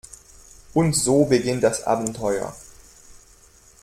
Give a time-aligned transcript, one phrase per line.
[0.73, 2.55] Und so beginnt das Abenteuer.